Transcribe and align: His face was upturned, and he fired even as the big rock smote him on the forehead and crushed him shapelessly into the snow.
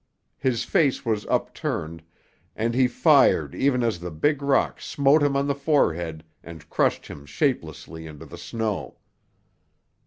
His 0.39 0.63
face 0.63 1.05
was 1.05 1.27
upturned, 1.27 2.01
and 2.55 2.73
he 2.73 2.87
fired 2.87 3.53
even 3.53 3.83
as 3.83 3.99
the 3.99 4.09
big 4.09 4.41
rock 4.41 4.81
smote 4.81 5.21
him 5.21 5.37
on 5.37 5.45
the 5.45 5.53
forehead 5.53 6.23
and 6.43 6.67
crushed 6.71 7.05
him 7.05 7.23
shapelessly 7.23 8.07
into 8.07 8.25
the 8.25 8.35
snow. 8.39 8.97